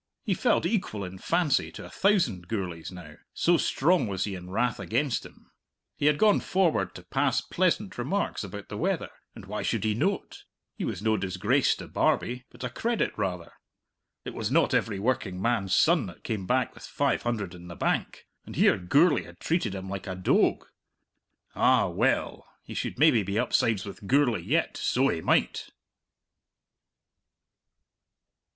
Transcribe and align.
He 0.23 0.33
felt 0.33 0.65
equal 0.65 1.05
in 1.05 1.19
fancy 1.19 1.71
to 1.73 1.85
a 1.85 1.89
thousand 1.91 2.47
Gourlays 2.47 2.91
now 2.91 3.17
so 3.35 3.55
strong 3.57 4.07
was 4.07 4.23
he 4.23 4.33
in 4.33 4.49
wrath 4.49 4.79
against 4.79 5.23
him. 5.27 5.51
He 5.95 6.07
had 6.07 6.17
gone 6.17 6.39
forward 6.39 6.95
to 6.95 7.03
pass 7.03 7.39
pleasant 7.39 7.95
remarks 7.99 8.43
about 8.43 8.69
the 8.69 8.79
weather, 8.79 9.11
and 9.35 9.45
why 9.45 9.61
should 9.61 9.83
he 9.83 9.93
noat? 9.93 10.43
he 10.75 10.83
was 10.85 11.03
no 11.03 11.17
disgrace 11.17 11.75
to 11.75 11.87
Barbie, 11.87 12.45
but 12.49 12.63
a 12.63 12.69
credit 12.71 13.15
rather. 13.15 13.53
It 14.25 14.33
was 14.33 14.49
not 14.49 14.73
every 14.73 14.97
working 14.97 15.39
man's 15.39 15.75
son 15.75 16.07
that 16.07 16.23
came 16.23 16.47
back 16.47 16.73
with 16.73 16.83
five 16.83 17.21
hundred 17.21 17.53
in 17.53 17.67
the 17.67 17.75
bank. 17.75 18.25
And 18.43 18.55
here 18.55 18.79
Gourlay 18.79 19.21
had 19.21 19.39
treated 19.39 19.75
him 19.75 19.87
like 19.87 20.07
a 20.07 20.15
doag! 20.15 20.65
Ah, 21.53 21.87
well, 21.89 22.47
he 22.63 22.75
would 22.83 22.97
maybe 22.97 23.21
be 23.21 23.37
upsides 23.37 23.85
with 23.85 24.07
Gourlay 24.07 24.41
yet, 24.41 24.77
so 24.77 25.09
he 25.09 25.21
might! 25.21 25.69